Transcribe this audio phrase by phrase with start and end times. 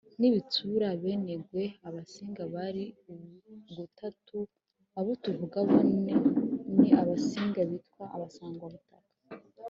[0.19, 1.63] n’ibitsura abenengwe.
[1.87, 2.85] abasing bari
[3.69, 4.39] ugutatu:
[4.99, 5.77] abo tuvuga aba
[6.79, 9.09] ni abasinga bitwa abasangwabutaka;